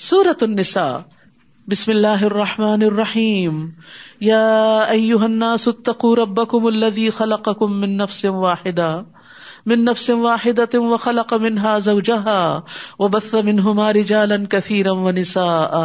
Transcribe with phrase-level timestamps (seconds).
[0.00, 0.98] سورت النساء.
[1.68, 3.70] بسم اللہ الرحمن الرحیم
[4.20, 9.02] یا ایوہ الناس اتقوا ربکم الذی خلقکم من نفس واحدہ
[9.66, 12.60] من نفس واحدة وخلق منها زوجها
[12.98, 15.76] وبث منهما رجالا كثيرا ونساء.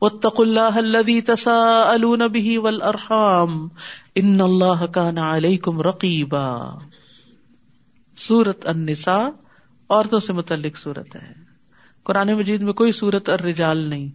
[0.00, 3.68] واتقوا الله الذي تساءلون به والأرحام.
[4.16, 6.58] ان الله كان عليكم رقيبا.
[8.16, 9.30] سورة النساء.
[9.90, 11.45] عورتوں سے متعلق صورت ہے.
[12.06, 14.08] قرآن مجید میں کوئی صورت اور رجال نہیں،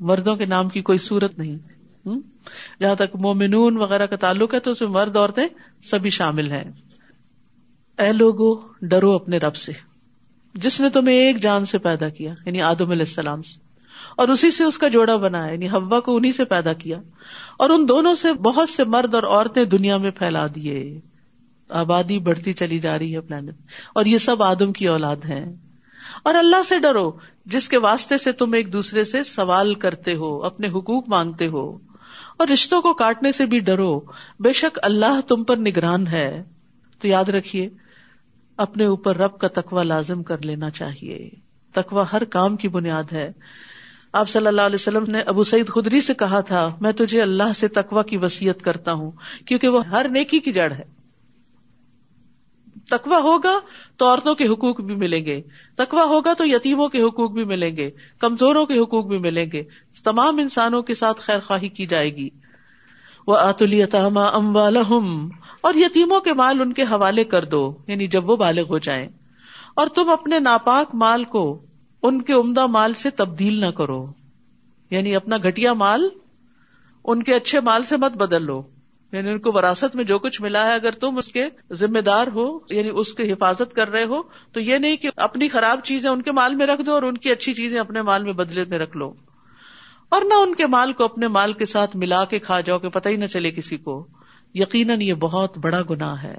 [0.00, 1.56] مردوں کے نام کی کوئی صورت نہیں
[2.80, 5.46] جہاں تک مومنون وغیرہ کا تعلق ہے تو اس میں مرد عورتیں
[5.82, 6.64] سبھی شامل ہیں۔
[7.98, 9.72] اے لوگو، ڈرو اپنے رب سے۔
[10.54, 13.58] جس نے تمہیں ایک جان سے پیدا کیا یعنی آدم علیہ السلام سے،
[14.16, 16.96] اور اسی سے اس کا جوڑا بنا یعنی ہوا کو انہیں سے پیدا کیا،
[17.58, 21.00] اور ان دونوں سے بہت سے مرد اور عورتیں دنیا میں پھیلا دیے۔
[21.70, 23.50] آبادی بڑھتی چلی جا رہی ہے پلانٹ۔
[23.94, 25.44] اور یہ سب آدم کی اولاد ہیں۔
[26.26, 27.12] اور اللہ سے ڈرو،
[27.44, 31.78] جس کے واسطے سے تم ایک دوسرے سے سوال کرتے ہو، اپنے حقوق مانگتے ہو۔
[32.36, 34.00] اور رشتوں کو کاٹنے سے بھی ڈرو،
[34.40, 36.42] بے شک اللہ تم پر نگران ہے۔
[37.00, 37.68] تو یاد رکھیے،
[38.56, 41.30] اپنے اوپر رب کا تقوی لازم کر لینا چاہیے۔
[41.72, 43.32] تقوی ہر کام کی بنیاد ہے۔
[44.12, 47.52] آپ صلی اللہ علیہ وسلم نے ابو سعید خدری سے کہا تھا، میں تجھے اللہ
[47.54, 49.10] سے تقوی کی وسیعت کرتا ہوں،
[49.46, 50.95] کیونکہ وہ ہر نیکی کی جڑ ہے۔
[52.90, 53.58] تکوا ہوگا
[53.96, 55.42] تو عورتوں کے حقوق بھی ملیں گے۔
[55.76, 59.62] تکوا ہوگا تو یتیموں کے حقوق بھی ملیں گے۔ کمزوروں کے حقوق بھی ملیں گے۔
[60.04, 62.28] تمام انسانوں کے ساتھ خیر خواہی کی جائے گی۔
[63.26, 64.56] وہ ام
[65.60, 69.08] اور یتیموں کے مال ان کے حوالے کر دو یعنی جب وہ بالغ ہو جائیں۔
[69.74, 71.62] اور تم اپنے ناپاک مال کو
[72.02, 74.06] ان کے عمدہ مال سے تبدیل نہ کرو۔
[74.90, 76.08] یعنی اپنا گٹیا مال
[77.04, 78.62] ان کے اچھے مال سے مت بدل لو۔
[79.12, 82.26] یعنی ان کو وراثت میں جو کچھ ملا ہے، اگر تم اس کے ذمہ دار
[82.26, 86.10] ہو یعنی اس کی حفاظت کر رہے ہو، تو یہ نہیں کہ اپنی خراب چیزیں
[86.10, 88.64] ان کے مال میں رکھ دو اور ان کی اچھی چیزیں اپنے مال میں بدلے
[88.64, 89.14] میں رکھ لو۔
[90.08, 92.88] اور نہ ان کے مال کو اپنے مال کے ساتھ ملا کے کھا جاؤ کہ
[92.88, 94.06] پتہ ہی نہ چلے کسی کو۔
[94.54, 96.36] یقیناً یہ بہت بڑا گنا ہے۔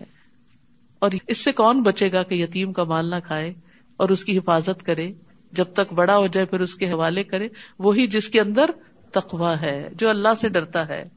[0.99, 3.53] اور اس سے کون بچے گا کہ یتیم کا مال نہ کھائے
[3.97, 5.11] اور اس کی حفاظت کرے؟
[5.51, 7.47] جب تک بڑا ہو جائے پھر اس کے حوالے کرے۔
[7.79, 8.69] وہی جس کے اندر
[9.11, 11.16] تقوا ہے، جو اللہ سے ڈرتا ہے۔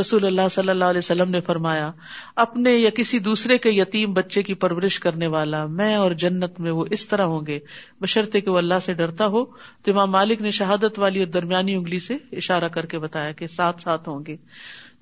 [0.00, 1.92] رسول اللہ صلی اللہ علیہ وسلم نے فرمایا،
[2.36, 6.72] اپنے یا کسی دوسرے کے یتیم بچے کی پرورش کرنے والا میں اور جنت میں
[6.72, 7.58] وہ اس طرح ہوں گے۔
[8.00, 11.74] بشرطے کہ وہ اللہ سے ڈرتا ہو۔ تو امام مالک نے شہادت والی اور درمیانی
[11.74, 14.36] انگلی سے اشارہ کر کے بتایا کہ ساتھ ساتھ ہوں گے۔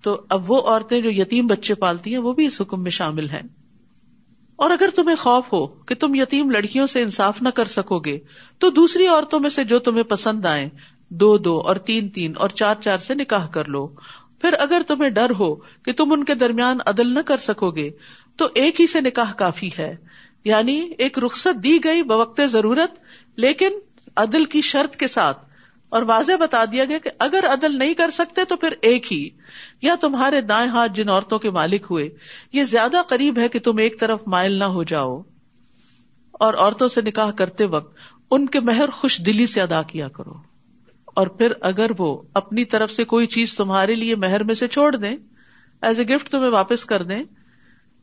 [0.03, 3.31] تو اب وہ عورتیں جو یتیم بچے پالتی ہیں، وہ بھی اس حکم میں شامل
[3.31, 3.43] ہیں۔
[4.57, 8.19] اور اگر تمہیں خوف ہو کہ تم یتیم لڑکیوں سے انصاف نہ کر سکو گے،
[8.59, 10.69] تو دوسری عورتوں میں سے جو تمہیں پسند آئے
[11.09, 13.89] دو دو اور تین تین اور چار چار سے نکاح کر لو۔
[14.43, 17.91] پھر اگر تمہیں ڈر ہو کہ تم ان کے درمیان عدل نہ کر سکو گے،
[18.37, 19.97] تو ایک ہی سے نکاح کافی ہے۔
[20.45, 22.91] یعنی ایک رخصت دی گئی بوقت ضرورت،
[23.37, 23.69] لیکن
[24.17, 25.39] عدل کی شرط کے ساتھ۔
[25.89, 29.29] اور واضح بتا دیا گیا کہ اگر عدل نہیں کر سکتے تو پھر ایک ہی۔
[29.83, 32.09] یا تمہارے دائیں ہاتھ جن عورتوں کے مالک ہوئے،
[32.53, 35.23] یہ زیادہ قریب ہے کہ تم ایک طرف مائل نہ ہو جاؤ۔
[36.33, 37.97] اور عورتوں سے نکاح کرتے وقت
[38.31, 40.52] ان کے مہر خوش دلی سے ادا کیا کرو۔
[41.15, 44.97] اور پھر اگر وہ اپنی طرف سے کوئی چیز تمہارے لیے مہر میں سے چھوڑ
[44.97, 45.17] دیں
[45.83, 47.25] ایز اے گفٹ تمہیں واپس کر دیں،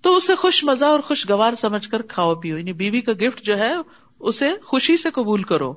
[0.02, 3.58] تو اسے خوش مزہ اور خوشگوار سمجھ کر کھاؤ پیو۔ یعنی بیوی کا گفٹ جو
[3.58, 3.74] ہے،
[4.20, 5.74] اسے خوشی سے قبول کرو۔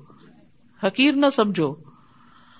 [0.84, 1.74] حقیر نہ سمجھو۔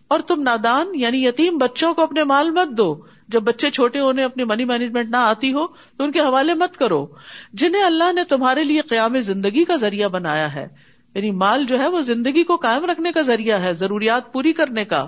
[0.09, 4.25] اور تم نادان یعنی یتیم بچوں کو اپنے مال مت دو۔ جب بچے چھوٹے ہونے،
[4.25, 7.07] اپنی منی مینجمنٹ نہ آتی ہو، تو ان کے حوالے مت کرو۔
[7.53, 10.69] جنہیں اللہ نے تمہارے لیے قیام زندگی کا ذریعہ بنایا ہے۔
[11.15, 14.85] یعنی مال جو ہے وہ زندگی کو قائم رکھنے کا ذریعہ ہے، ضروریات پوری کرنے
[14.85, 15.07] کا۔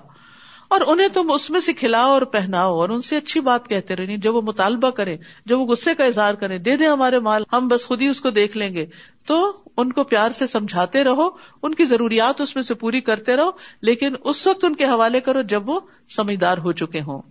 [0.69, 3.97] اور انہیں تم اس میں سے کھلاؤ اور پہناؤ اور ان سے اچھی بات کہتے
[3.97, 5.17] رہے۔ یعنی جب وہ مطالبہ کرے
[5.47, 8.21] جب وہ غصے کا اظہار کرے دے دیں ہمارے مال، ہم بس خود ہی اس
[8.21, 8.87] کو دیکھ لیں گے۔
[9.27, 11.29] تو ان کو پیار سے سمجھاتے رہو،
[11.63, 13.51] ان کی ضروریات اس میں سے پوری کرتے رہو،
[13.83, 17.23] لیکن اس وقت ان کے حوالے کرو جب وہ سمجھدار ہو چکے ہوں۔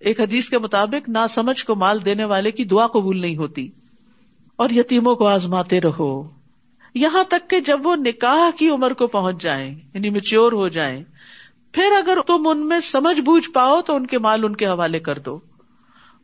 [0.00, 3.68] ایک حدیث کے مطابق نہ سمجھ کو مال دینے والے کی دعا قبول نہیں ہوتی۔
[4.56, 6.35] اور یتیموں کو آزماتے رہو۔
[6.96, 11.04] یہاں تک کہ جب وہ نکاح کی عمر کو پہنچ جائیں یعنی میچور ہو جائیں،
[11.72, 15.00] پھر اگر تم ان میں سمجھ بوجھ پاؤ تو ان کے مال ان کے حوالے
[15.00, 15.40] کر دو۔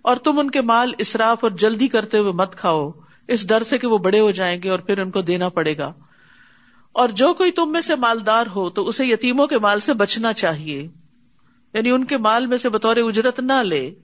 [0.03, 2.91] اور تم ان کے مال اصراف اور جلدی کرتے ہوئے مت کھاؤ۔
[3.29, 5.77] اس ڈر سے کہ وہ بڑے ہو جائیں گے اور پھر ان کو دینا پڑے
[5.77, 5.93] گا۔
[6.93, 10.33] اور جو کوئی تم میں سے مالدار ہو تو اسے یتیموں کے مال سے بچنا
[10.33, 10.89] چاہیے۔
[11.75, 13.95] یعنی ان کے مال میں سے بطور اجرت نہ لے۔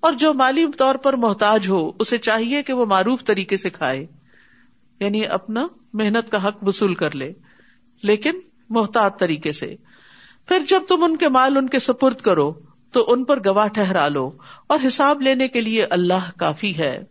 [0.00, 4.06] اور جو مالی طور پر محتاج ہو، اسے چاہیے کہ وہ معروف طریقے سے کھائے۔
[5.00, 7.32] یعنی اپنا محنت کا حق وصول کر لے،
[8.02, 8.32] لیکن
[8.70, 9.74] محتاط طریقے سے۔
[10.48, 12.52] پھر جب تم ان کے مال ان کے سپرد کرو،
[12.92, 14.30] تو ان پر گواہ ٹھہرا لو،
[14.66, 17.02] اور حساب لینے کے لیے اللہ کافی ہے۔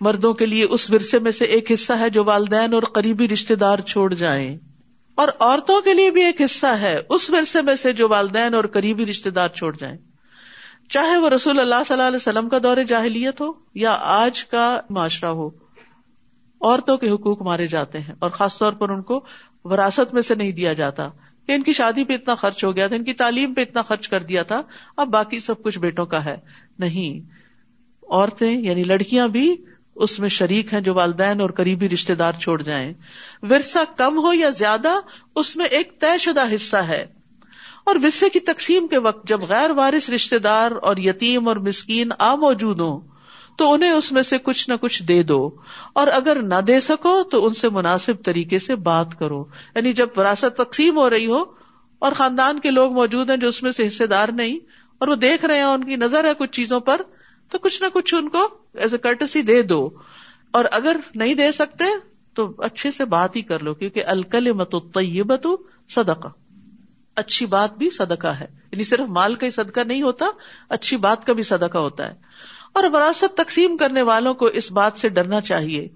[0.00, 3.54] مردوں کے لیے اس ورثے میں سے ایک حصہ ہے جو والدین اور قریبی رشتے
[3.54, 4.58] دار چھوڑ جائیں۔
[5.14, 8.64] اور عورتوں کے لیے بھی ایک حصہ ہے اس ورثے میں سے جو والدین اور
[8.64, 9.98] قریبی رشتے دار چھوڑ جائیں۔
[10.88, 14.80] چاہے وہ رسول اللہ صلی اللہ علیہ وسلم کا دور جاہلیت ہو یا آج کا
[14.90, 15.50] معاشرہ ہو۔
[16.60, 19.24] عورتوں کے حقوق مارے جاتے ہیں اور خاص طور پر ان کو
[19.64, 21.08] وراثت میں سے نہیں دیا جاتا
[21.46, 23.82] کہ ان کی شادی پہ اتنا خرچ ہو گیا تھا، ان کی تعلیم پہ اتنا
[23.82, 24.62] خرچ کر دیا تھا،
[24.96, 26.36] اب باقی سب کچھ بیٹوں کا ہے۔
[26.78, 27.34] نہیں،
[28.10, 29.56] عورتیں یعنی لڑکیاں بھی
[29.94, 32.92] اس میں شریک ہیں جو والدین اور قریبی رشتے دار چھوڑ جائیں۔
[33.42, 34.92] ورثہ کم ہو یا زیادہ،
[35.36, 37.06] اس میں ایک طے شدہ حصہ ہے۔
[37.86, 42.08] اور ورثے کی تقسیم کے وقت جب غیر وارث رشتے دار اور یتیم اور مسکین
[42.18, 43.00] آ موجود ہوں
[43.60, 45.50] تو انہیں اس میں سے کچھ نہ کچھ دے دو۔
[45.92, 50.08] اور اگر نہ دے سکو تو ان سے مناسب طریقے سے بات کرو۔ یعنی جب
[50.16, 51.44] وراثت تقسیم ہو رہی ہو
[51.98, 54.56] اور خاندان کے لوگ موجود ہیں جو اس میں سے حصے دار نہیں
[54.98, 57.00] اور وہ دیکھ رہے ہیں ان کی نظر ہے کچھ چیزوں پر،
[57.50, 59.90] تو کچھ نہ کچھ ان کو ایز اے کرٹسی دے دو۔
[60.50, 61.84] اور اگر نہیں دے سکتے
[62.34, 65.46] تو اچھے سے بات ہی کر لو، کیونکہ الکل مت طیبت
[65.88, 66.28] صدقہ۔
[67.16, 70.26] اچھی بات بھی صدقہ ہے۔ یعنی صرف مال کا ہی صدقہ نہیں ہوتا،
[70.68, 72.14] اچھی بات کا بھی صدقہ ہوتا ہے۔
[72.72, 75.88] اور وراثت تقسیم کرنے والوں کو اس بات سے ڈرنا چاہیے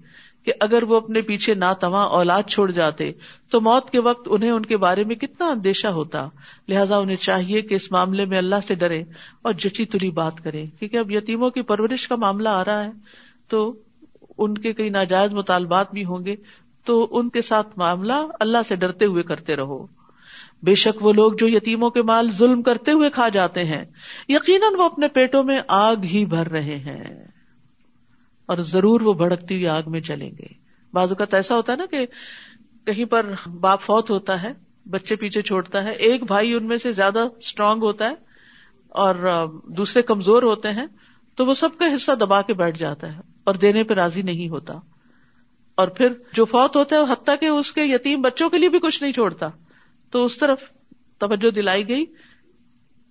[0.43, 3.11] کہ اگر وہ اپنے پیچھے ناتواں اولاد چھوڑ جاتے
[3.49, 6.27] تو موت کے وقت انہیں ان کے بارے میں کتنا اندیشہ ہوتا۔
[6.67, 9.03] لہٰذا انہیں چاہیے کہ اس معاملے میں اللہ سے ڈرے
[9.41, 12.89] اور جچی تلی بات کرے۔ کیونکہ اب یتیموں کی پرورش کا معاملہ آ رہا ہے
[13.47, 13.73] تو
[14.37, 16.35] ان کے کئی ناجائز مطالبات بھی ہوں گے
[16.85, 19.85] تو ان کے ساتھ معاملہ اللہ سے ڈرتے ہوئے کرتے رہو۔
[20.65, 23.85] بے شک وہ لوگ جو یتیموں کے مال ظلم کرتے ہوئے کھا جاتے ہیں،
[24.29, 27.27] یقیناً وہ اپنے پیٹوں میں آگ ہی بھر رہے ہیں۔
[28.45, 30.47] اور ضرور وہ بھڑکتی ہوئی آگ میں چلیں گے۔
[30.93, 32.05] بعض اوقات ایسا ہوتا ہے نا کہ
[32.85, 33.25] کہیں پر
[33.59, 34.51] باپ فوت ہوتا ہے،
[34.89, 38.15] بچے پیچھے چھوڑتا ہے، ایک بھائی ان میں سے زیادہ اسٹرانگ ہوتا ہے
[38.89, 40.85] اور دوسرے کمزور ہوتے ہیں،
[41.35, 44.49] تو وہ سب کا حصہ دبا کے بیٹھ جاتا ہے اور دینے پہ راضی نہیں
[44.49, 44.73] ہوتا۔
[45.75, 48.79] اور پھر جو فوت ہوتا ہے، حتیٰ کہ اس کے یتیم بچوں کے لیے بھی
[48.79, 49.49] کچھ نہیں چھوڑتا۔
[50.15, 50.61] تو اس طرف
[51.17, 52.05] توجہ دلائی گئی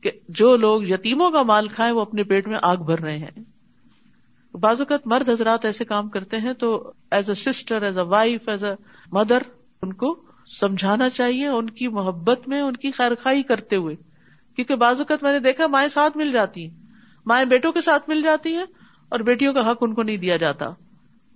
[0.03, 3.45] کہ جو لوگ یتیموں کا مال کھائے وہ اپنے پیٹ میں آگ بھر رہے ہیں۔
[4.57, 8.49] بعض اوقات مرد حضرات ایسے کام کرتے ہیں تو as a sister as a wife
[8.49, 8.75] as a
[9.13, 9.39] mother
[9.83, 13.97] ان کو سمجھانا چاہیے ان کی محبت میں، ان کی خیر خائی کرتے ہوئے۔
[14.57, 16.83] کیونکہ بعض اوقات میں نے دیکھا مائیں ساتھ مل جاتی ہیں۔
[17.27, 18.67] مائیں بیٹوں کے ساتھ مل جاتی ہیں
[19.09, 20.67] اور بیٹیوں کا حق ان کو نہیں دیا جاتا۔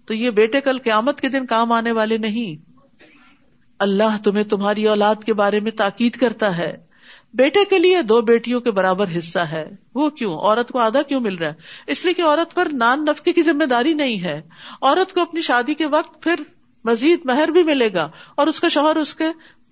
[0.07, 2.68] تو یہ بیٹے کل قیامت کے دن کام آنے والے نہیں۔
[3.79, 6.89] اللہ تمہیں تمہاری اولاد کے بارے میں تاکید کرتا ہے۔
[7.35, 11.21] بیٹے کے لیے دو بیٹیوں کے برابر حصہ ہے۔ وہ کیوں؟ عورت کو آدھا کیوں
[11.21, 11.55] مل رہا ہے؟
[11.87, 14.43] اس لیے کہ عورت پر نان نفقے کی ذمہ داری نہیں ہے۔
[14.83, 16.35] عورت کو اپنی شادی کے وقت پھر
[16.85, 19.25] مزید مہر بھی ملے گا اور اس کا شوہر اس کے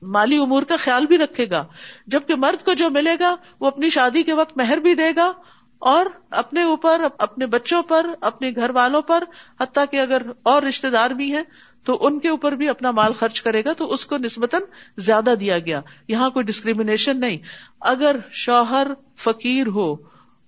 [0.03, 1.65] مالی امور کا خیال بھی رکھے گا۔
[2.07, 5.33] جبکہ مرد کو جو ملے گا، وہ اپنی شادی کے وقت مہر بھی دے گا
[5.79, 9.25] اور اپنے اوپر، اپنے بچوں پر، اپنے گھر والوں پر،
[9.61, 11.43] حتیٰ کہ اگر اور رشتے دار بھی ہیں
[11.87, 14.63] تو ان کے اوپر بھی اپنا مال خرچ کرے گا تو اس کو نسبتاً
[14.97, 17.39] زیادہ دیا گیا۔ یہاں کوئی ڈسکریمنیشن نہیں۔
[17.81, 18.87] اگر شوہر
[19.17, 19.95] فقیر ہو،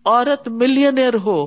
[0.05, 1.47] عورت ملینئر ہو،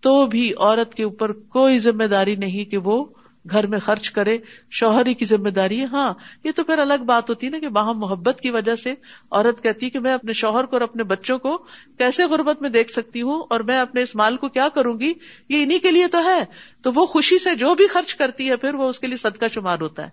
[0.00, 3.04] تو بھی عورت کے اوپر کوئی ذمہ داری نہیں کہ وہ
[3.50, 4.38] گھر میں خرچ کرے،
[4.70, 6.14] شوہری کی ذمہ داری ہے۔ ہاں
[6.44, 8.94] یہ تو پھر الگ بات ہوتی ہے نا کہ باہم محبت کی وجہ سے
[9.30, 11.58] عورت کہتی کہ میں اپنے شوہر کو اور اپنے بچوں کو
[11.98, 15.12] کیسے غربت میں دیکھ سکتی ہوں اور میں اپنے اس مال کو کیا کروں گی؟
[15.48, 16.44] یہ انہیں کے لیے تو ہے۔
[16.82, 19.44] تو وہ خوشی سے جو بھی خرچ کرتی ہے، پھر وہ اس کے لیے صدقہ
[19.54, 20.10] شمار ہوتا ہے۔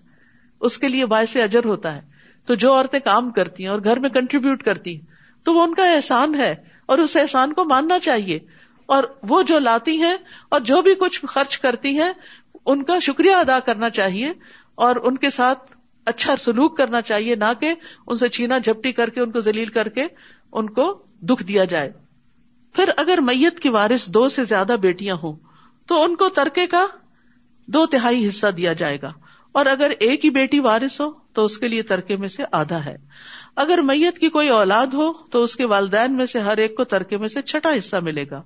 [0.62, 2.02] اس کے لیے باعث اجر ہوتا ہے۔
[2.46, 5.06] تو جو عورتیں کام کرتی ہیں اور گھر میں کنٹریبیوٹ کرتی ہیں،
[5.44, 8.40] تو وہ ان کا احسان ہے اور اس احسان کو ماننا چاہیے۔
[8.86, 10.18] اور وہ جو لاتی ہیں
[10.50, 12.12] اور جو بھی کچھ خرچ کرتی ہیں
[12.66, 14.34] ان کا شکریہ ادا کرنا چاہیے
[14.76, 17.74] اور ان کے ساتھ اچھا سلوک کرنا چاہیے، نہ کہ
[18.08, 20.06] ان سے چینا جھپٹی کر کے، ان کو ذلیل کر کے
[20.52, 21.92] ان کو دکھ دیا جائے۔
[22.74, 25.36] پھر اگر میت کی وارث دو سے زیادہ بیٹیاں ہوں،
[25.88, 26.86] تو ان کو ترکے کا
[27.68, 29.14] دو تہائی حصہ دیا جائے گا۔
[29.52, 32.86] اور اگر ایک ہی بیٹی وارث ہو، تو اس کے لیے ترکے میں سے آدھا
[32.86, 32.98] ہے۔
[33.56, 36.84] اگر میت کی کوئی اولاد ہو، تو اس کے والدین میں سے ہر ایک کو
[36.84, 38.42] ترکے میں سے چھٹا حصہ ملے گا۔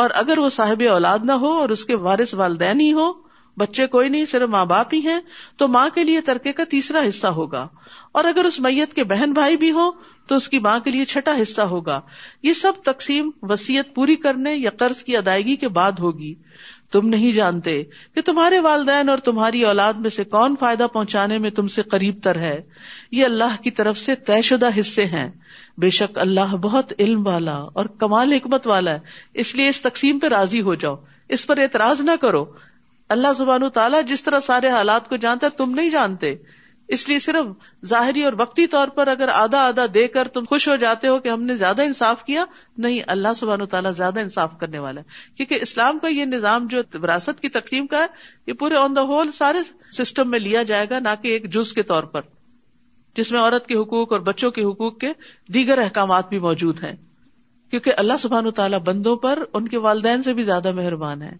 [0.00, 3.86] اور اگر وہ صاحب اولاد نہ ہو اور اس کے وارث والدین ہی ہو بچے
[3.86, 5.20] کوئی نہیں، صرف ماں باپ ہی ہیں،
[5.56, 7.68] تو ماں کے لیے ترکے کا تیسرا حصہ ہوگا۔
[8.12, 9.90] اور اگر اس میت کے بہن بھائی بھی ہو
[10.26, 12.00] تو اس کی ماں کے لیے چھٹا حصہ ہوگا۔
[12.42, 16.34] یہ سب تقسیم وسیعت پوری کرنے یا قرض کی ادائیگی کے بعد ہوگی۔
[16.92, 21.50] تم نہیں جانتے کہ تمہارے والدین اور تمہاری اولاد میں سے کون فائدہ پہنچانے میں
[21.50, 22.62] تم سے قریب تر ہے۔
[23.12, 25.30] یہ اللہ کی طرف سے طے شدہ حصے ہیں۔
[25.80, 28.98] بے شک اللہ بہت علم والا اور کمال حکمت والا ہے۔
[29.34, 30.96] اس لیے اس تقسیم پہ راضی ہو جاؤ۔
[31.28, 32.46] اس پر اعتراض نہ کرو۔
[33.08, 36.34] اللہ زبان تعالیٰ جس طرح سارے حالات کو جانتا ہے، تم نہیں جانتے۔
[36.88, 37.44] اس لیے صرف
[37.86, 41.18] ظاہری اور وقتی طور پر اگر آدھا آدھا دے کر تم خوش ہو جاتے ہو
[41.18, 42.44] کہ ہم نے زیادہ انصاف کیا،
[42.78, 46.82] نہیں، اللہ سبحان تعالیٰ زیادہ انصاف کرنے والا ہے۔ کیونکہ اسلام کا یہ نظام جو
[47.02, 48.06] وراثت کی تقسیم کا ہے،
[48.46, 49.58] یہ پورے آن دا ہول سارے
[49.98, 52.20] سسٹم میں لیا جائے گا، نہ کہ ایک جز کے طور پر۔
[53.14, 55.12] جس میں عورت کے حقوق اور بچوں کے حقوق کے
[55.54, 56.96] دیگر احکامات بھی موجود ہیں۔
[57.70, 61.32] کیونکہ اللہ سبحان تعالیٰ بندوں پر ان کے والدین سے بھی زیادہ مہربان ہے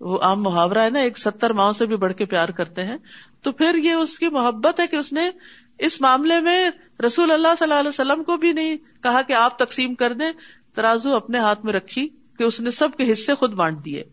[0.00, 2.96] وہ عام محاورہ ہے نا، ایک ستر ماؤں سے بھی بڑھ کے پیار کرتے ہیں۔
[3.42, 5.30] تو پھر یہ اس کی محبت ہے کہ اس نے
[5.78, 6.70] اس معاملے میں
[7.06, 10.30] رسول اللہ صلی اللہ علیہ وسلم کو بھی نہیں کہا کہ آپ تقسیم کر دیں،
[10.74, 14.04] ترازو اپنے ہاتھ میں رکھی کہ اس نے سب کے حصے خود بانٹ دیے۔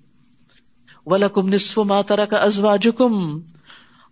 [1.06, 3.40] ولکم نصف ما ترک ازواجکم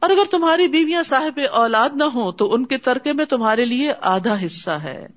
[0.05, 3.93] اور اگر تمہاری بیویاں صاحب اولاد نہ ہو تو ان کے ترکے میں تمہارے لیے
[4.01, 5.07] آدھا حصہ ہے۔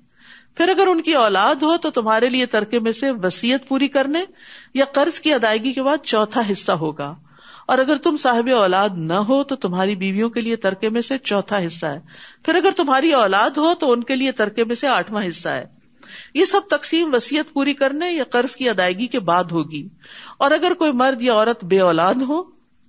[0.55, 4.19] پھر اگر ان کی اولاد ہو تو تمہارے لیے ترکے میں سے وسیعت پوری کرنے
[4.73, 7.15] یا قرض کی ادائیگی کے بعد چوتھا حصہ ہوگا۔
[7.67, 11.17] اور اگر تم صاحب اولاد نہ ہو تو تمہاری بیویوں کے لیے ترکے میں سے
[11.17, 11.99] چوتھا حصہ ہے۔
[12.43, 15.65] پھر اگر تمہاری اولاد ہو تو ان کے لیے ترکے میں سے آٹھواں حصہ ہے۔
[16.33, 19.87] یہ سب تقسیم وسیعت پوری کرنے یا قرض کی ادائیگی کے بعد ہوگی۔
[20.37, 22.43] اور اگر کوئی مرد یا عورت بے اولاد ہو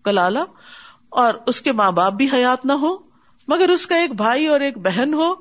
[0.05, 0.45] کلالا
[1.11, 3.11] اور اس کے ماں باپ بھی حیات نہ ہو
[3.49, 5.35] مگر اس کا ایک بھائی اور ایک بہن ہو،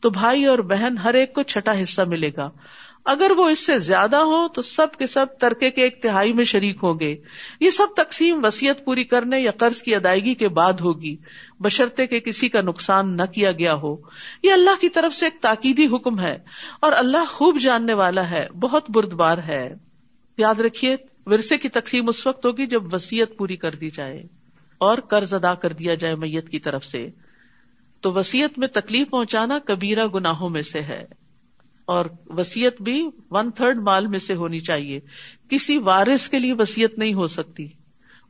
[0.00, 2.50] تو بھائی اور بہن ہر ایک کو چھٹا حصہ ملے گا۔
[3.04, 6.44] اگر وہ اس سے زیادہ ہو تو سب کے سب ترکے کے ایک تہائی میں
[6.44, 7.16] شریک ہوں گے۔
[7.60, 11.16] یہ سب تقسیم وسیعت پوری کرنے یا قرض کی ادائیگی کے بعد ہوگی۔
[11.60, 13.96] بشرطے کے کسی کا نقصان نہ کیا گیا ہو۔
[14.42, 16.38] یہ اللہ کی طرف سے ایک تاکیدی حکم ہے
[16.80, 19.74] اور اللہ خوب جاننے والا ہے، بہت بردبار ہے۔
[20.38, 24.43] یاد رکھیے، ورثے کی تقسیم اس وقت ہوگی جب وسیعت پوری کر دی جائے۔
[24.78, 27.08] اور قرض ادا کر دیا جائے میت کی طرف سے،
[28.00, 31.04] تو وسیعت میں تکلیف پہنچانا کبیرہ گناہوں میں سے ہے۔
[31.84, 35.00] اور وسیعت بھی ون تھرڈ مال میں سے ہونی چاہیے۔
[35.48, 37.66] کسی وارث کے لیے وسیعت نہیں ہو سکتی۔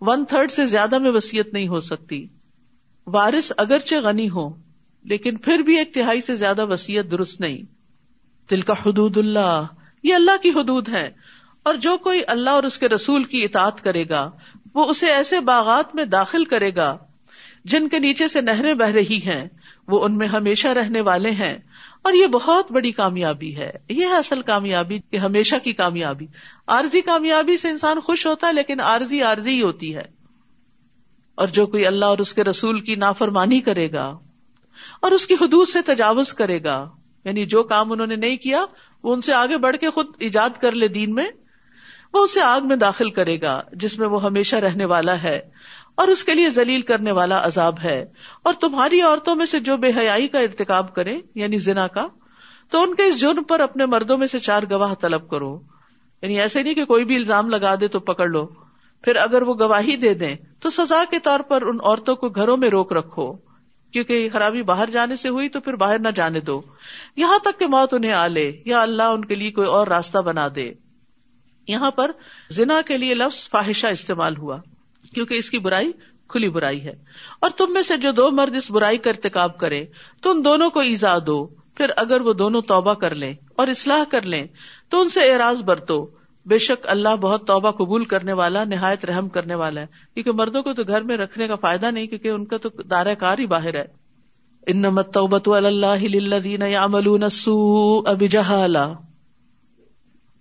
[0.01, 2.27] ون تھرڈ سے زیادہ میں وسیعت نہیں ہو سکتی۔
[3.07, 4.49] وارث اگرچہ غنی ہو
[5.05, 7.63] لیکن پھر بھی ایک تہائی سے زیادہ وسیعت درست نہیں۔
[8.51, 9.63] دل کا حدود اللہ،
[10.03, 11.11] یہ اللہ کی حدود ہے
[11.63, 14.31] اور جو کوئی اللہ اور اس کے رسول کی اطاعت کرے گا
[14.75, 16.99] وہ اسے ایسے باغات میں داخل کرے گا
[17.65, 19.49] جن کے نیچے سے نہریں بہ رہی ہیں۔
[19.89, 21.59] وہ ان میں ہمیشہ رہنے والے ہیں۔
[22.03, 26.27] اور یہ بہت بڑی کامیابی ہے۔ یہ ہے اصل کامیابی کہ ہمیشہ کی کامیابی۔
[26.67, 30.03] عارضی کامیابی سے انسان خوش ہوتا ہے، لیکن عارضی عارضی ہی ہوتی ہے۔
[31.35, 34.19] اور جو کوئی اللہ اور اس کے رسول کی نافرمانی کرے گا
[35.03, 36.91] اور اس کی حدود سے تجاوز کرے گا
[37.25, 38.65] یعنی جو کام انہوں نے نہیں کیا،
[39.03, 41.27] وہ ان سے آگے بڑھ کے خود ایجاد کر لے دین میں۔
[42.15, 45.41] وہ اسے آگ میں داخل کرے گا، جس میں وہ ہمیشہ رہنے والا ہے،
[45.95, 48.07] اور اس کے لیے ذلیل کرنے والا عذاب ہے۔
[48.43, 52.07] اور تمہاری عورتوں میں سے جو بے حیائی کا ارتقاب کرے یعنی زنا کا،
[52.71, 55.61] تو ان کے اس جرم پر اپنے مردوں میں سے چار گواہ طلب کرو۔
[56.23, 58.47] یعنی ایسے نہیں کہ کوئی بھی الزام لگا دے تو پکڑ لو۔
[59.03, 62.57] پھر اگر وہ گواہی دے دیں، تو سزا کے طور پر ان عورتوں کو گھروں
[62.57, 63.33] میں روک رکھو۔
[63.93, 66.63] کیونکہ یہ خرابی باہر جانے سے ہوئی تو پھر باہر نہ جانے دو۔
[67.17, 70.19] یہاں تک کہ موت انہیں آ لے، یا اللہ ان کے لیے کوئی اور راستہ
[70.19, 70.84] بنا دے۔
[71.69, 72.11] یہاں پر
[72.51, 74.59] زنا کے لیے لفظ فاحشہ استعمال ہوا،
[75.15, 75.93] کیونکہ اس کی برائی
[76.29, 76.95] کھلی برائی ہے۔
[77.41, 79.85] اور تم میں سے جو دو مرد اس برائی کا ارتکاب کرے
[80.21, 84.03] تو ان دونوں کو ایزا دو۔ پھر اگر وہ دونوں توبہ کر لیں اور اصلاح
[84.11, 84.47] کر لیں،
[84.89, 86.11] تو ان سے اعراض برتو۔
[86.47, 90.63] بے شک اللہ بہت توبہ قبول کرنے والا، نہایت رحم کرنے والا ہے۔ کیونکہ مردوں
[90.63, 93.47] کو تو گھر میں رکھنے کا فائدہ نہیں، کیونکہ ان کا تو دائرہ کار ہی
[93.47, 93.85] باہر ہے۔
[94.67, 95.87] ان متوبت اللہ
[98.09, 98.93] اب جہالا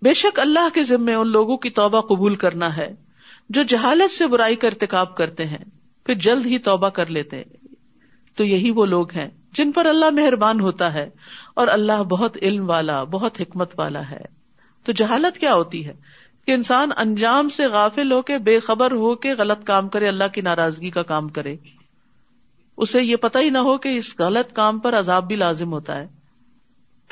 [0.04, 2.96] بے شک اللہ کے ذمے ان لوگوں کی توبہ قبول کرنا ہے
[3.50, 5.66] جو جہالت سے برائی کا ارتکاب کرتے ہیں،
[6.06, 7.76] پھر جلد ہی توبہ کر لیتے ہیں۔
[8.36, 11.10] تو یہی وہ لوگ ہیں جن پر اللہ مہربان ہوتا ہے
[11.54, 14.22] اور اللہ بہت علم والا، بہت حکمت والا ہے۔
[14.84, 15.94] تو جہالت کیا ہوتی ہے؟
[16.48, 20.24] کہ انسان انجام سے غافل ہو کے، بے خبر ہو کے غلط کام کرے، اللہ
[20.34, 21.56] کی ناراضگی کا کام کرے۔
[22.78, 26.00] اسے یہ پتا ہی نہ ہو کہ اس غلط کام پر عذاب بھی لازم ہوتا
[26.00, 26.23] ہے۔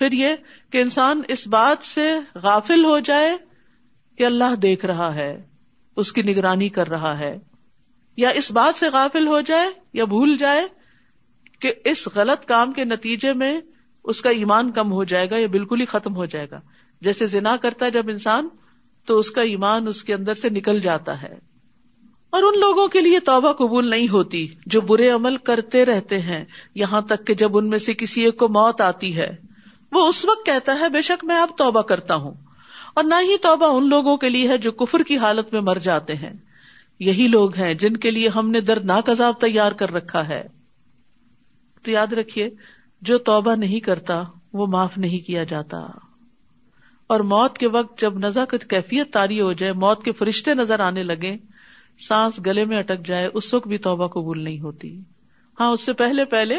[0.01, 0.29] پھر یہ
[0.69, 3.37] کہ انسان اس بات سے غافل ہو جائے
[4.17, 5.41] کہ اللہ دیکھ رہا ہے،
[5.97, 7.37] اس کی نگرانی کر رہا ہے۔
[8.17, 10.67] یا اس بات سے غافل ہو جائے یا بھول جائے
[11.59, 13.61] کہ اس غلط کام کے نتیجے میں
[14.03, 16.61] اس کا ایمان کم ہو جائے گا یا بالکل ہی ختم ہو جائے گا۔
[17.01, 18.47] جیسے زنا کرتا ہے جب انسان،
[19.05, 21.39] تو اس کا ایمان اس کے اندر سے نکل جاتا ہے۔
[22.29, 26.45] اور ان لوگوں کے لیے توبہ قبول نہیں ہوتی جو برے عمل کرتے رہتے ہیں،
[26.75, 29.50] یہاں تک کہ جب ان میں سے کسی ایک کو موت آتی ہے۔
[29.91, 32.33] وہ اس وقت کہتا ہے، بے شک میں اب توبہ کرتا ہوں۔
[32.93, 35.75] اور نہ ہی توبہ ان لوگوں کے لیے ہے جو کفر کی حالت میں مر
[35.75, 36.33] جاتے ہیں۔
[36.99, 40.47] یہی لوگ ہیں جن کے لیے ہم نے دردناک عذاب تیار کر رکھا ہے۔
[41.83, 42.49] تو یاد رکھیے،
[43.01, 45.87] جو توبہ نہیں کرتا، وہ معاف نہیں کیا جاتا۔
[47.07, 51.03] اور موت کے وقت جب نزاکت کیفیت تاری ہو جائے، موت کے فرشتے نظر آنے
[51.03, 51.37] لگے
[52.07, 54.99] سانس گلے میں اٹک جائے، اس وقت بھی توبہ قبول نہیں ہوتی۔
[55.59, 56.55] ہاں اس سے پہلے پہلے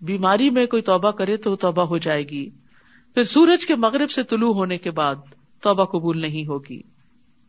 [0.00, 2.50] بیماری میں کوئی توبہ کرے تو توبہ ہو جائے گی۔
[3.14, 5.14] پھر سورج کے مغرب سے طلوع ہونے کے بعد
[5.62, 6.82] توبہ قبول نہیں ہوگی۔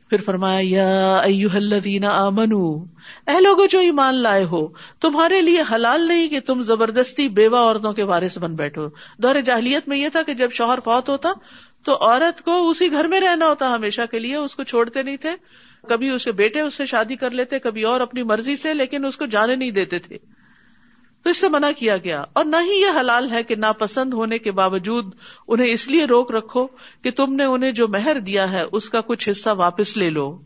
[0.10, 1.18] پھر فرمایا، یا
[1.54, 2.84] الذین آمنو،
[3.28, 4.68] اے لوگو جو ایمان لائے ہو،
[5.00, 8.88] تمہارے لیے حلال نہیں کہ تم زبردستی بیوہ عورتوں کے وارث بن بیٹھو۔
[9.18, 11.30] دور جاہلیت میں یہ تھا کہ جب شوہر فوت ہوتا،
[11.84, 15.18] تو عورت کو اسی گھر میں رہنا ہوتا ہمیشہ کے لیے، اس کو چھوڑتے نہیں
[15.18, 15.30] تھے۔
[15.88, 19.06] کبھی اس کے بیٹے اس سے شادی کر لیتے، کبھی اور اپنی مرضی سے، لیکن
[19.06, 20.18] اس کو جانے نہیں دیتے تھے۔
[21.28, 24.38] تو اس سے منع کیا گیا۔ اور نہ ہی یہ حلال ہے کہ ناپسند ہونے
[24.38, 25.16] کے باوجود
[25.48, 26.68] انہیں اس لیے روک رکھو
[27.02, 30.42] کہ تم نے انہیں جو مہر دیا ہے، اس کا کچھ حصہ واپس لے لو،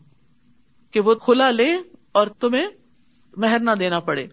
[0.90, 1.76] کہ وہ کھلا لے
[2.12, 2.66] اور تمہیں
[3.36, 4.26] مہر نہ دینا پڑے۔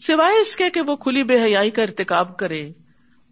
[0.00, 2.72] سوائے اس کے کہ وہ کھلی بے حیائی کا ارتکاب کرے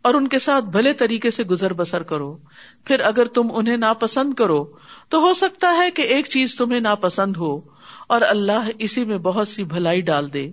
[0.03, 2.37] اور ان کے ساتھ بھلے طریقے سے گزر بسر کرو۔
[2.85, 4.65] پھر اگر تم انہیں ناپسند کرو،
[5.09, 7.61] تو ہو سکتا ہے کہ ایک چیز تمہیں ناپسند ہو
[8.09, 10.53] اور اللہ اسی میں بہت سی بھلائی ڈال دے۔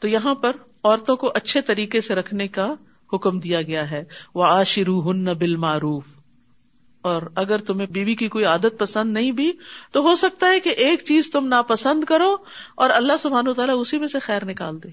[0.00, 2.74] تو یہاں پر عورتوں کو اچھے طریقے سے رکھنے کا
[3.12, 4.04] حکم دیا گیا ہے۔
[4.34, 6.04] وہ آشرو ہن بال معروف
[7.02, 9.52] اور اگر تمہیں بیوی کی کوئی عادت پسند نہیں بھی،
[9.92, 12.36] تو ہو سکتا ہے کہ ایک چیز تم ناپسند کرو
[12.74, 14.88] اور اللہ سبحان و تعالیٰ اسی میں سے خیر نکال دے۔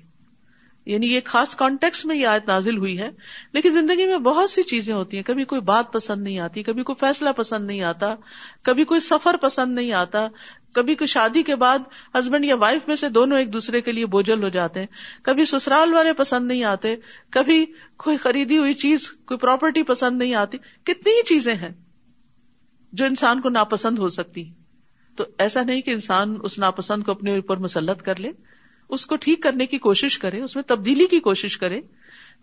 [0.85, 3.09] یعنی یہ خاص کانٹیکس میں یہ آیت نازل ہوئی ہے،
[3.53, 6.83] لیکن زندگی میں بہت سی چیزیں ہوتی ہیں۔ کبھی کوئی بات پسند نہیں آتی، کبھی
[6.83, 8.15] کوئی فیصلہ پسند نہیں آتا،
[8.61, 10.27] کبھی کوئی سفر پسند نہیں آتا
[10.77, 11.79] کبھی کوئی شادی کے بعد
[12.13, 14.87] ہسبینڈ یا وائف میں سے دونوں ایک دوسرے کے لیے بوجھل ہو جاتے ہیں۔
[15.23, 16.95] کبھی سسرال والے پسند نہیں آتے،
[17.29, 17.65] کبھی
[17.97, 21.69] کوئی خریدی ہوئی چیز، کوئی پراپرٹی پسند نہیں آتی۔ کتنی ہی چیزیں ہیں
[22.93, 24.53] جو انسان کو ناپسند ہو سکتی
[25.15, 28.31] تو ایسا نہیں کہ انسان اس ناپسند کو اپنے اوپر مسلط کر لے،
[28.89, 31.81] اس کو ٹھیک کرنے کی کوشش کرے، اس میں تبدیلی کی کوشش کرے۔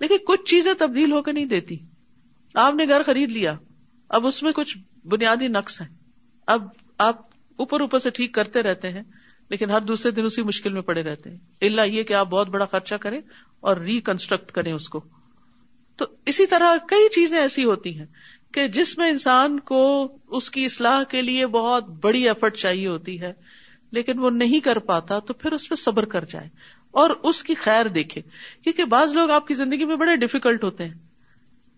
[0.01, 1.79] لیکن کچھ چیزیں تبدیل ہو کے نہیں دیتی۔
[2.55, 3.55] آپ نے گھر خرید لیا،
[4.09, 5.87] اب اس میں کچھ بنیادی نقص ہے
[6.47, 6.67] اب
[6.99, 9.03] آپ اوپر اوپر سے ٹھیک کرتے رہتے ہیں،
[9.49, 12.49] لیکن ہر دوسرے دن اسی مشکل میں پڑے رہتے ہیں۔ اللہ یہ کہ آپ بہت
[12.49, 13.21] بڑا خرچہ کریں
[13.61, 15.01] اور ریکنسٹرکٹ کریں اس کو۔
[15.97, 18.07] تو اسی طرح کئی چیزیں ایسی ہوتی ہیں
[18.53, 23.21] کہ جس میں انسان کو اس کی اصلاح کے لیے بہت بڑی ایفرٹ چاہیے ہوتی
[23.21, 23.33] ہے،
[23.91, 26.49] لیکن وہ نہیں کر پاتا تو پھر اس پہ صبر کر جائے۔
[26.91, 28.23] اور اس کی خیر دیکھے۔
[28.63, 30.95] کیونکہ بعض لوگ آپ کی زندگی میں بڑے ڈیفیکلٹ ہوتے ہیں۔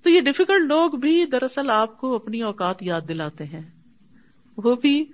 [0.03, 3.63] تو یہ ڈیفیکلٹ لوگ بھی دراصل آپ کو اپنی اوقات یاد دلاتے ہیں۔
[4.57, 5.05] وہ بھی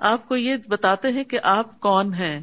[0.00, 2.42] آپ کو یہ بتاتے ہیں کہ آپ کون ہیں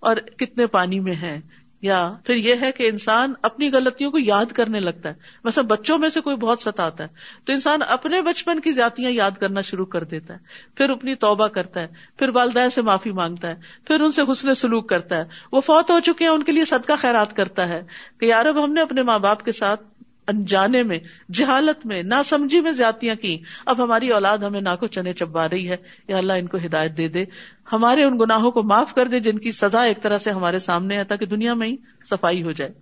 [0.00, 1.40] اور کتنے پانی میں ہیں
[1.82, 5.98] یا پھر یہ ہے کہ انسان اپنی غلطیوں کو یاد کرنے لگتا ہے۔ مثلا بچوں
[5.98, 7.08] میں سے کوئی بہت ستاتا ہے
[7.44, 10.38] تو انسان اپنے بچپن کی زیادتیاں یاد کرنا شروع کر دیتا ہے۔
[10.74, 11.86] پھر اپنی توبہ کرتا ہے،
[12.18, 13.54] پھر والدہ سے معافی مانگتا ہے،
[13.86, 16.64] پھر ان سے حسن سلوک کرتا ہے۔ وہ فوت ہو چکے ہیں، ان کے لیے
[16.64, 17.82] صدقہ خیرات کرتا ہے
[18.20, 19.82] کہ یار اب ہم نے اپنے ماں باپ کے ساتھ
[20.28, 20.98] انجانے میں،
[21.32, 25.48] جہالت میں نہ سمجھی میں زیادتیاں کی اب ہماری اولاد ہمیں نہ کو چنے چبا
[25.48, 25.76] رہی ہے۔
[26.08, 27.24] یا اللہ ان کو ہدایت دے دے۔
[27.72, 30.96] ہمارے ان گناہوں کو معاف کر دے جن کی سزا ایک طرح سے ہمارے سامنے
[30.96, 32.72] ہے تاکہ دنیا میں ہی صفائی ہو جائے۔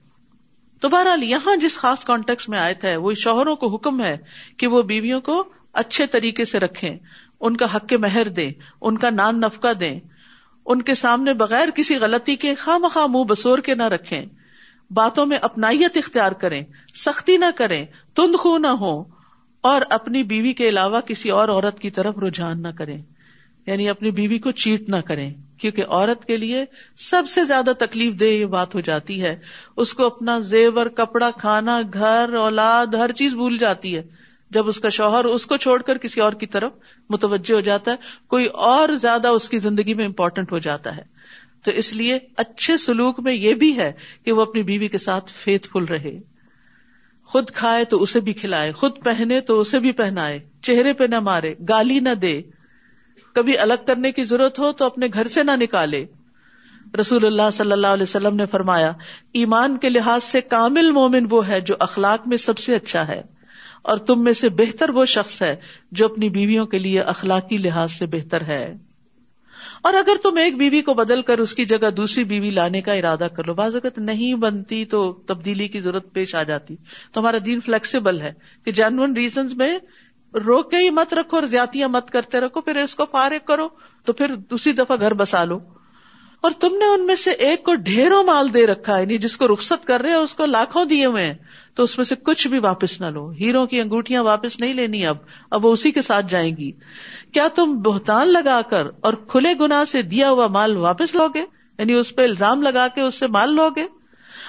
[0.80, 4.16] تو بہرحال یہاں جس خاص کانٹیکس میں آئے تھے وہ شوہروں کو حکم ہے
[4.57, 6.96] کہ وہ بیویوں کو اچھے طریقے سے رکھیں۔
[7.40, 10.00] ان کا حق مہر دیں، ان کا نان نفقہ دیں۔
[10.66, 14.26] ان کے سامنے بغیر کسی غلطی کے خواہ مخواہ منہ بسور کے نہ رکھیں۔
[14.90, 16.62] باتوں میں اپنائیت اختیار کریں،
[16.94, 19.04] سختی نہ کریں تند خو نہ ہو
[19.60, 23.02] اور اپنی بیوی کے علاوہ کسی اور عورت کی طرف رجحان نہ کریں۔
[23.66, 26.64] یعنی اپنی بیوی کو چیٹ نہ کریں، کیونکہ عورت کے لیے
[26.96, 29.38] سب سے زیادہ تکلیف دہ یہ بات ہو جاتی ہے۔
[29.76, 34.02] اس کو اپنا زیور، کپڑا، کھانا، گھر، اولاد، ہر چیز بھول جاتی ہے۔
[34.50, 36.72] جب اس کا شوہر اس کو چھوڑ کر کسی اور کی طرف
[37.10, 41.13] متوجہ ہو جاتا ہے، کوئی اور زیادہ اس کی زندگی میں امپورٹنٹ ہو جاتا ہے۔
[41.64, 43.92] تو اس لیے اچھے سلوک میں یہ بھی ہے
[44.24, 46.18] کہ وہ اپنی بیوی کے ساتھ فیتھ فل رہے۔
[47.29, 51.20] خود کھائے تو اسے بھی کھلائے، خود پہنے تو اسے بھی پہنائے، چہرے پہ نہ
[51.20, 52.40] مارے، گالی نہ دے۔
[53.35, 56.05] کبھی الگ کرنے کی ضرورت ہو تو اپنے گھر سے نہ نکالے۔
[57.00, 58.92] رسول اللہ صلی اللہ علیہ وسلم نے فرمایا،
[59.33, 63.20] ایمان کے لحاظ سے کامل مومن وہ ہے جو اخلاق میں سب سے اچھا ہے،
[63.83, 65.55] اور تم میں سے بہتر وہ شخص ہے
[65.92, 68.77] جو اپنی بیویوں کے لیے اخلاقی لحاظ سے بہتر ہے۔
[69.84, 72.92] اور اگر تم ایک بیوی کو بدل کر اس کی جگہ دوسری بیوی لانے کا
[72.92, 76.76] ارادہ کر لو، بعض اگر نہیں بنتی تو تبدیلی کی ضرورت پیش آ جاتی۔
[77.12, 78.32] تو ہمارا دین فلیکسیبل ہے
[78.64, 79.78] کہ جینون ریزنز میں
[80.34, 83.68] روک کے ہی مت رکھو اور زیادتیاں مت کرتے رکھو، پھر اس کو فارغ کرو
[84.04, 85.58] تو پھر دوسری دفعہ گھر بسا لو۔
[86.44, 89.37] اور تم نے ان میں سے ایک کو ڈھیروں مال دے رکھا ہے یعنی جس
[89.37, 91.35] کو رخصت کر رہے اس کو لاکھوں دیے ہوئے ہیں۔
[91.74, 95.07] تو اس میں سے کچھ بھی واپس نہ لو۔ ہیرو کی انگوٹیاں واپس نہیں لینی
[95.07, 95.16] اب۔
[95.50, 96.72] اب وہ اسی کے ساتھ جائیں گی۔
[97.33, 101.44] کیا تم بہتان لگا کر اور کھلے گنا سے دیا ہوا مال واپس لو گے؟
[101.78, 103.87] یعنی اس پہ الزام لگا کے اس سے مال لو گے؟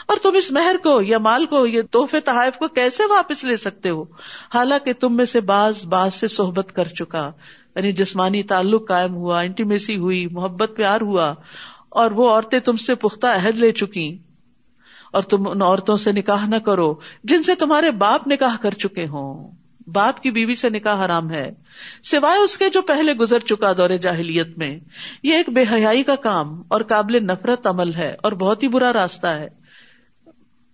[0.08, 3.58] اور تم اس مہر کو یا مال کو، یہ تحفے تحائف کو کیسے واپس لے
[3.58, 4.04] سکتے ہو؟
[4.54, 7.32] حالانکہ تم میں سے باز باز سے صحبت کر چکا۔
[7.76, 11.34] یعنی جسمانی تعلق قائم ہوا، انٹیمیسی ہوئی، محبت پیار ہوا۔
[11.96, 14.18] اور وہ عورتیں تم سے پختہ عہد لے چکی
[15.14, 19.08] اور تم ان عورتوں سے نکاح نہ کرو جن سے تمہارے باپ نکاح کر چکے
[19.08, 19.52] ہوں۔
[19.88, 21.52] باپ کی بیوی سے نکاح حرام ہے۔
[22.04, 24.80] سوائے اس کے جو پہلے گزر چکا دور جاہلیت میں۔
[25.24, 28.94] یہ ایک بے حیائی کا کام اور قابل نفرت عمل ہے اور بہت ہی برا
[28.94, 29.48] راستہ ہے۔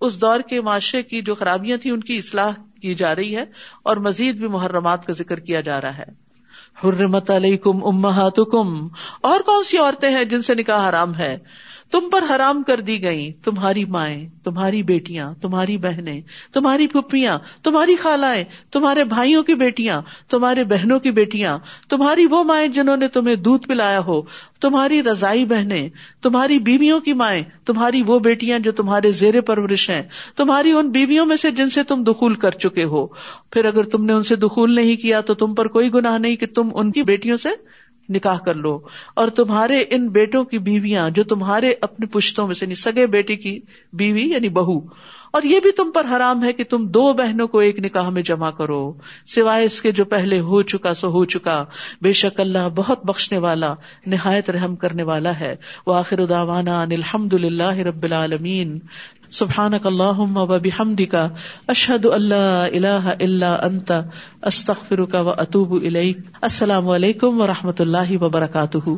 [0.02, 3.46] اس دور کے معاشرے کی جو خرابیاں تھیں ان کی اصلاح کی جا رہی ہے
[3.84, 6.21] اور مزید بھی محرمات کا ذکر کیا جا رہا ہے۔
[6.84, 8.88] حرمت علیکم امہاتکم۔
[9.22, 11.38] اور کون سی عورتیں ہیں جن سے نکاح حرام ہے؟
[11.92, 16.22] تم پر حرام کر دی گئی تمہاری مائیں، تمہاری بیٹیاں، تمہاری بہنیں،
[16.54, 21.58] تمہاری پھپھیاں، تمہاری خالائیں، تمہارے بھائیوں کی بیٹیاں، تمہارے بہنوں کی بیٹیاں،
[21.90, 24.22] تمہاری وہ مائیں جنہوں نے تمہیں دودھ پلایا ہو،
[24.62, 25.90] تمہاری رضائی بہنیں،
[26.22, 30.04] تمہاری بیویوں کی مائیں، تمہاری وہ بیٹیاں جو تمہارے زیر پرورش ہیں،
[30.38, 33.08] تمہاری ان بیویوں میں سے جن سے تم دخول کر چکے ہو۔
[33.52, 36.36] پھر اگر تم نے ان سے دخول نہیں کیا تو تم پر کوئی گناہ نہیں
[36.36, 37.50] کہ تم ان کی بیٹیوں سے
[38.10, 38.80] نکاح کر لو
[39.16, 43.60] اور تمہارے ان بیٹوں کی بیویاں جو تمہارے اپنے پشتوں میں سے سگے بیٹی کی
[43.94, 44.80] بیوی یعنی بہو۔
[45.32, 48.22] اور یہ بھی تم پر حرام ہے کہ تم دو بہنوں کو ایک نکاح میں
[48.22, 48.94] جمع کرو۔
[49.28, 51.66] سوائے اس کے جو پہلے ہو چکا سو ہو چکا۔
[52.02, 55.56] بے شک اللہ بہت بخشنے والا، نہایت رحم کرنے والا ہے۔
[55.88, 58.80] وہ آخر اداوانا الحمد للہ رب العالمین۔
[59.32, 61.30] سبحان اللہ و بحمد کا
[61.67, 63.91] اللہ اللہ اللہ انت
[64.41, 65.76] استخر کا و اطوب
[66.41, 68.89] السلام علیکم و رحمۃ اللہ وبرکاتہ۔